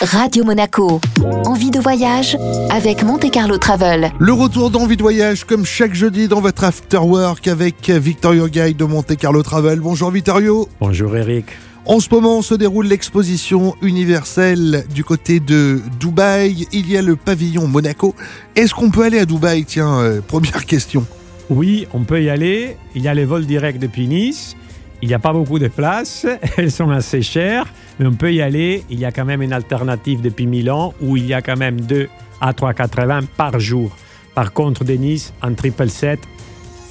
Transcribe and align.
Radio 0.00 0.44
Monaco. 0.44 1.00
Envie 1.44 1.72
de 1.72 1.80
voyage 1.80 2.36
avec 2.70 3.02
Monte 3.02 3.32
Carlo 3.32 3.58
Travel. 3.58 4.12
Le 4.20 4.32
retour 4.32 4.70
d'Envie 4.70 4.96
de 4.96 5.02
voyage 5.02 5.42
comme 5.42 5.66
chaque 5.66 5.92
jeudi 5.92 6.28
dans 6.28 6.40
votre 6.40 6.62
after 6.62 6.98
work 6.98 7.48
avec 7.48 7.90
Victorio 7.90 8.46
Guide 8.46 8.76
de 8.76 8.84
Monte 8.84 9.16
Carlo 9.16 9.42
Travel. 9.42 9.80
Bonjour 9.80 10.12
Victorio. 10.12 10.68
Bonjour 10.80 11.16
Eric. 11.16 11.46
En 11.84 11.98
ce 11.98 12.08
moment 12.10 12.42
se 12.42 12.54
déroule 12.54 12.86
l'exposition 12.86 13.74
universelle 13.82 14.84
du 14.94 15.02
côté 15.02 15.40
de 15.40 15.80
Dubaï. 15.98 16.68
Il 16.70 16.88
y 16.88 16.96
a 16.96 17.02
le 17.02 17.16
pavillon 17.16 17.66
Monaco. 17.66 18.14
Est-ce 18.54 18.74
qu'on 18.74 18.90
peut 18.90 19.02
aller 19.02 19.18
à 19.18 19.24
Dubaï? 19.24 19.64
Tiens, 19.64 19.98
euh, 19.98 20.20
première 20.20 20.64
question. 20.64 21.04
Oui, 21.50 21.88
on 21.92 22.04
peut 22.04 22.22
y 22.22 22.30
aller. 22.30 22.76
Il 22.94 23.02
y 23.02 23.08
a 23.08 23.14
les 23.14 23.24
vols 23.24 23.46
directs 23.46 23.80
depuis 23.80 24.06
Nice. 24.06 24.54
Il 25.00 25.08
n'y 25.08 25.14
a 25.14 25.18
pas 25.18 25.32
beaucoup 25.32 25.58
de 25.58 25.68
places, 25.68 26.26
elles 26.56 26.72
sont 26.72 26.90
assez 26.90 27.22
chères, 27.22 27.66
mais 27.98 28.06
on 28.06 28.12
peut 28.14 28.32
y 28.32 28.40
aller. 28.42 28.84
Il 28.90 28.98
y 28.98 29.04
a 29.04 29.12
quand 29.12 29.24
même 29.24 29.42
une 29.42 29.52
alternative 29.52 30.20
depuis 30.20 30.46
Milan 30.46 30.94
où 31.00 31.16
il 31.16 31.26
y 31.26 31.34
a 31.34 31.42
quand 31.42 31.56
même 31.56 31.80
2 31.80 32.08
à 32.40 32.52
3,80 32.52 33.26
par 33.36 33.58
jour. 33.60 33.96
Par 34.34 34.52
contre, 34.52 34.84
de 34.84 34.92
Nice, 34.94 35.32
en 35.42 35.54
triple 35.54 35.88
7, 35.88 36.20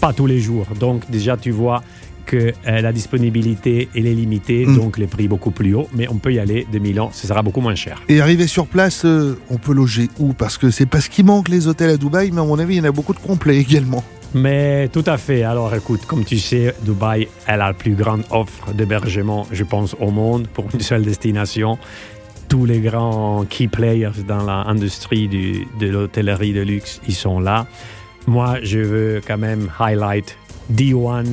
pas 0.02 0.14
tous 0.14 0.26
les 0.26 0.40
jours. 0.40 0.66
Donc 0.80 1.10
déjà, 1.10 1.38
tu 1.38 1.52
vois 1.52 1.82
que 2.26 2.36
euh, 2.68 2.82
la 2.82 2.92
disponibilité 2.92 3.88
elle 3.96 4.06
est 4.06 4.14
limitée, 4.14 4.66
Mm. 4.66 4.76
donc 4.76 4.98
les 4.98 5.08
prix 5.08 5.30
beaucoup 5.30 5.52
plus 5.52 5.74
hauts, 5.76 5.88
mais 5.94 6.10
on 6.10 6.16
peut 6.16 6.34
y 6.34 6.40
aller 6.40 6.68
de 6.74 6.78
Milan, 6.78 7.10
ce 7.14 7.26
sera 7.26 7.42
beaucoup 7.42 7.62
moins 7.62 7.76
cher. 7.76 8.04
Et 8.10 8.20
arrivé 8.20 8.48
sur 8.48 8.68
place, 8.68 9.06
euh, 9.06 9.40
on 9.50 9.56
peut 9.58 9.74
loger 9.74 10.10
où? 10.20 10.34
Parce 10.34 10.58
que 10.58 10.70
c'est 10.70 10.86
pas 10.86 11.00
ce 11.00 11.10
qui 11.10 11.24
manque 11.24 11.48
les 11.48 11.68
hôtels 11.68 11.90
à 11.92 11.96
Dubaï, 11.96 12.32
mais 12.32 12.42
à 12.42 12.44
mon 12.44 12.60
avis, 12.60 12.76
il 12.76 12.78
y 12.80 12.82
en 12.82 12.90
a 12.90 12.92
beaucoup 12.92 13.14
de 13.14 13.20
complets 13.20 13.56
également. 13.58 14.04
Mais 14.34 14.88
tout 14.90 15.04
à 15.06 15.18
fait. 15.18 15.44
Alors 15.44 15.74
écoute, 15.74 16.06
comme 16.06 16.24
tu 16.26 16.38
sais, 16.38 16.76
Dubaï, 16.82 17.28
elle 17.48 17.62
a 17.62 17.68
la 17.68 17.74
plus 17.74 17.96
grande 17.96 18.24
offre 18.30 18.72
d'hébergement, 18.74 19.48
je 19.52 19.64
pense, 19.64 19.96
au 20.00 20.12
monde 20.12 20.48
pour 20.48 20.66
une 20.74 20.82
seule 20.82 21.04
destination. 21.04 21.78
Tous 22.50 22.66
les 22.66 22.80
grands 22.80 23.46
key 23.50 23.68
players 23.68 24.24
dans 24.28 24.44
l'industrie 24.44 25.28
du- 25.28 25.68
de 25.80 25.88
l'hôtellerie 25.88 26.54
de 26.54 26.62
luxe, 26.62 27.02
ils 27.08 27.16
sont 27.16 27.40
là. 27.40 27.68
Moi, 28.26 28.58
je 28.64 28.80
veux 28.80 29.22
quand 29.26 29.38
même 29.38 29.70
highlight 29.80 30.38
D1, 30.72 31.26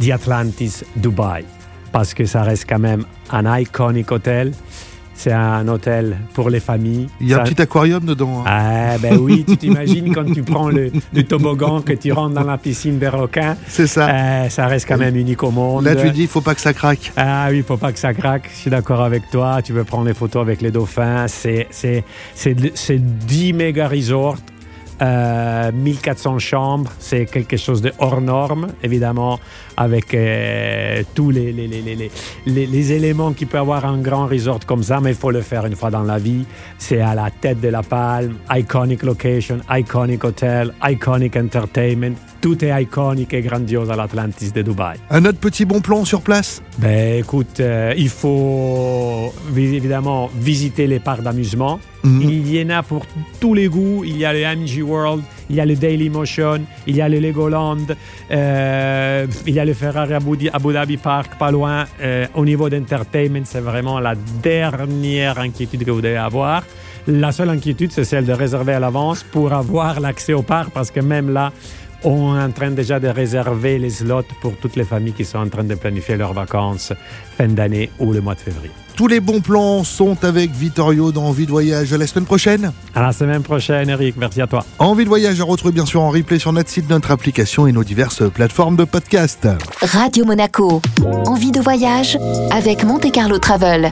The 0.00 0.10
Atlantis 0.12 0.82
Dubaï, 0.96 1.44
parce 1.92 2.14
que 2.14 2.24
ça 2.26 2.42
reste 2.42 2.66
quand 2.68 2.78
même 2.78 3.04
un 3.30 3.58
iconic 3.58 4.10
hôtel. 4.12 4.52
C'est 5.22 5.32
un 5.32 5.68
hôtel 5.68 6.16
pour 6.32 6.48
les 6.48 6.60
familles. 6.60 7.06
Il 7.20 7.28
y 7.28 7.34
a 7.34 7.40
un 7.40 7.44
petit 7.44 7.60
aquarium 7.60 8.02
dedans. 8.02 8.40
hein. 8.40 8.44
ah 8.46 8.96
ben 8.98 9.18
oui, 9.18 9.44
tu 9.46 9.54
t'imagines 9.58 10.14
quand 10.14 10.24
tu 10.32 10.42
prends 10.42 10.70
le, 10.70 10.90
le 11.12 11.22
toboggan, 11.24 11.82
que 11.82 11.92
tu 11.92 12.10
rentres 12.10 12.34
dans 12.36 12.44
la 12.44 12.56
piscine 12.56 12.98
des 12.98 13.08
requins, 13.08 13.54
C'est 13.68 13.86
ça. 13.86 14.08
euh, 14.08 14.48
ça 14.48 14.66
reste 14.66 14.88
quand 14.88 14.96
même 14.96 15.16
unique 15.16 15.42
au 15.42 15.50
monde. 15.50 15.84
Là, 15.84 15.94
tu 15.94 16.10
dis, 16.10 16.22
il 16.22 16.26
faut 16.28 16.40
pas 16.40 16.54
que 16.54 16.60
ça 16.62 16.72
craque. 16.72 17.12
Ah 17.18 17.48
oui, 17.50 17.62
faut 17.62 17.76
pas 17.76 17.92
que 17.92 17.98
ça 17.98 18.14
craque. 18.14 18.48
Je 18.50 18.56
suis 18.60 18.70
d'accord 18.70 19.02
avec 19.02 19.28
toi. 19.30 19.60
Tu 19.62 19.74
veux 19.74 19.84
prendre 19.84 20.06
les 20.06 20.14
photos 20.14 20.40
avec 20.40 20.62
les 20.62 20.70
dauphins. 20.70 21.26
C'est 21.28 21.68
10 22.94 23.52
méga 23.52 23.88
resorts. 23.88 24.38
Euh, 25.02 25.72
1400 25.72 26.38
chambres, 26.38 26.90
c'est 26.98 27.26
quelque 27.26 27.56
chose 27.56 27.80
de 27.82 27.92
hors 27.98 28.20
norme, 28.20 28.68
évidemment, 28.82 29.38
avec 29.76 30.12
euh, 30.14 31.02
tous 31.14 31.30
les- 31.30 31.52
les 32.46 32.92
éléments 32.92 33.32
qu'il 33.32 33.46
peut 33.46 33.58
avoir 33.58 33.84
un 33.84 33.98
grand 33.98 34.26
resort 34.26 34.60
comme 34.66 34.82
ça, 34.82 35.00
mais 35.00 35.10
il 35.10 35.16
faut 35.16 35.30
le 35.30 35.40
faire 35.40 35.64
une 35.66 35.76
fois 35.76 35.90
dans 35.90 36.02
la 36.02 36.18
vie. 36.18 36.44
C'est 36.78 37.00
à 37.00 37.14
la 37.14 37.30
tête 37.30 37.60
de 37.60 37.68
la 37.68 37.82
palme, 37.82 38.34
iconic 38.50 39.02
location, 39.02 39.58
iconic 39.70 40.22
hotel, 40.24 40.72
iconic 40.82 41.36
entertainment. 41.36 42.16
Tout 42.40 42.64
est 42.64 42.82
iconique 42.82 43.34
et 43.34 43.42
grandiose 43.42 43.90
à 43.90 43.96
l'Atlantis 43.96 44.50
de 44.52 44.62
Dubaï. 44.62 44.96
Un 45.10 45.24
autre 45.26 45.38
petit 45.38 45.66
bon 45.66 45.80
plan 45.82 46.06
sur 46.06 46.22
place? 46.22 46.62
Ben 46.78 47.18
écoute, 47.20 47.60
euh, 47.60 47.92
il 47.98 48.08
faut 48.08 49.30
vi- 49.52 49.74
évidemment 49.76 50.30
visiter 50.34 50.86
les 50.86 51.00
parcs 51.00 51.20
d'amusement. 51.22 51.78
Mhm. 52.02 52.20
Il 52.22 52.54
y 52.54 52.62
en 52.64 52.70
a 52.70 52.82
pour 52.82 53.04
tous 53.40 53.52
les 53.52 53.68
goûts. 53.68 54.04
Il 54.06 54.16
y 54.16 54.24
a 54.24 54.32
le 54.32 54.40
MG 54.40 54.80
World, 54.82 55.22
il 55.50 55.56
y 55.56 55.60
a 55.60 55.66
le 55.66 55.76
Daily 55.76 56.08
Motion, 56.08 56.60
il 56.86 56.96
y 56.96 57.02
a 57.02 57.10
le 57.10 57.18
Legoland, 57.18 57.76
euh, 58.30 59.26
il 59.46 59.54
y 59.54 59.60
a 59.60 59.64
le 59.66 59.74
Ferrari 59.74 60.14
Abu 60.14 60.72
Dhabi 60.72 60.96
Park 60.96 61.32
pas 61.38 61.50
loin. 61.50 61.84
Euh, 62.00 62.26
au 62.34 62.46
niveau 62.46 62.70
d'entertainment, 62.70 63.42
c'est 63.44 63.60
vraiment 63.60 64.00
la 64.00 64.14
dernière 64.42 65.38
inquiétude 65.38 65.84
que 65.84 65.90
vous 65.90 66.00
devez 66.00 66.16
avoir. 66.16 66.62
La 67.06 67.32
seule 67.32 67.50
inquiétude, 67.50 67.92
c'est 67.92 68.04
celle 68.04 68.24
de 68.24 68.32
réserver 68.32 68.72
à 68.72 68.80
l'avance 68.80 69.22
pour 69.24 69.52
avoir 69.52 70.00
l'accès 70.00 70.32
au 70.32 70.42
parc 70.42 70.70
parce 70.70 70.90
que 70.90 71.00
même 71.00 71.30
là, 71.32 71.52
on 72.04 72.36
est 72.36 72.42
en 72.42 72.50
train 72.50 72.70
déjà 72.70 73.00
de 73.00 73.08
réserver 73.08 73.78
les 73.78 73.90
slots 73.90 74.22
pour 74.40 74.56
toutes 74.56 74.76
les 74.76 74.84
familles 74.84 75.12
qui 75.12 75.24
sont 75.24 75.38
en 75.38 75.48
train 75.48 75.64
de 75.64 75.74
planifier 75.74 76.16
leurs 76.16 76.32
vacances 76.32 76.92
fin 77.36 77.48
d'année 77.48 77.90
ou 77.98 78.12
le 78.12 78.20
mois 78.20 78.34
de 78.34 78.40
février. 78.40 78.70
Tous 78.96 79.06
les 79.06 79.20
bons 79.20 79.40
plans 79.40 79.82
sont 79.82 80.24
avec 80.24 80.50
Vittorio 80.50 81.10
dans 81.10 81.24
Envie 81.24 81.46
de 81.46 81.50
voyage 81.50 81.92
la 81.92 82.06
semaine 82.06 82.26
prochaine. 82.26 82.72
À 82.94 83.00
la 83.00 83.12
semaine 83.12 83.42
prochaine, 83.42 83.88
Eric. 83.88 84.16
Merci 84.18 84.42
à 84.42 84.46
toi. 84.46 84.64
Envie 84.78 85.04
de 85.04 85.08
voyage 85.08 85.40
à 85.40 85.44
retrouver 85.44 85.72
bien 85.72 85.86
sûr 85.86 86.02
en 86.02 86.10
replay 86.10 86.38
sur 86.38 86.52
notre 86.52 86.68
site, 86.68 86.90
notre 86.90 87.10
application 87.10 87.66
et 87.66 87.72
nos 87.72 87.84
diverses 87.84 88.30
plateformes 88.30 88.76
de 88.76 88.84
podcast. 88.84 89.48
Radio 89.80 90.24
Monaco. 90.26 90.82
Envie 91.26 91.52
de 91.52 91.60
voyage 91.60 92.18
avec 92.50 92.84
Monte 92.84 93.10
Carlo 93.10 93.38
Travel. 93.38 93.90